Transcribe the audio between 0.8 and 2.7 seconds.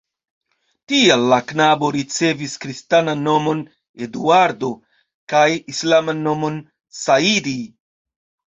Tial la knabo ricevis